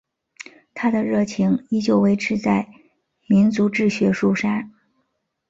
[0.73, 2.67] 他的热情依旧维持在
[3.27, 4.71] 民族志学术上。